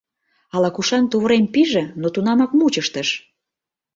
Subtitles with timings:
[0.55, 3.09] Ала-кушан тувырем пиже, но тунамак мучыштыш.